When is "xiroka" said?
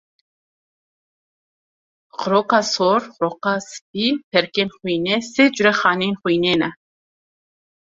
2.21-2.61, 3.15-3.53